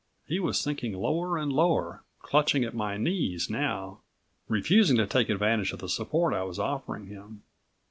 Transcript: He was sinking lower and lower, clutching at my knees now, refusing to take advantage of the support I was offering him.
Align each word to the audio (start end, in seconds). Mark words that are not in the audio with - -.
He 0.25 0.39
was 0.39 0.59
sinking 0.59 0.93
lower 0.93 1.37
and 1.37 1.53
lower, 1.53 2.01
clutching 2.23 2.63
at 2.63 2.73
my 2.73 2.97
knees 2.97 3.51
now, 3.51 3.99
refusing 4.47 4.97
to 4.97 5.05
take 5.05 5.29
advantage 5.29 5.73
of 5.73 5.77
the 5.77 5.87
support 5.87 6.33
I 6.33 6.41
was 6.41 6.57
offering 6.57 7.05
him. 7.05 7.43